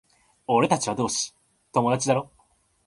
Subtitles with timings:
[0.47, 1.31] 俺たちは同志、
[1.71, 2.31] 友達だろ？